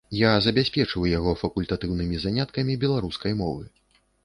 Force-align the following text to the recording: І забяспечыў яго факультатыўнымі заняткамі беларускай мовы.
І 0.19 0.21
забяспечыў 0.45 1.05
яго 1.09 1.33
факультатыўнымі 1.41 2.23
заняткамі 2.25 2.81
беларускай 2.87 3.39
мовы. 3.45 3.71